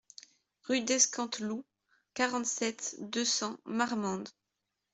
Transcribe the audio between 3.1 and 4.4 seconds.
cents Marmande